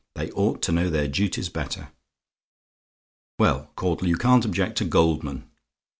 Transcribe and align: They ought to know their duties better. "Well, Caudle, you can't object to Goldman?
They 0.15 0.31
ought 0.31 0.63
to 0.63 0.71
know 0.71 0.89
their 0.89 1.07
duties 1.07 1.49
better. 1.49 1.89
"Well, 3.37 3.71
Caudle, 3.75 4.07
you 4.07 4.15
can't 4.15 4.43
object 4.45 4.79
to 4.79 4.85
Goldman? 4.85 5.47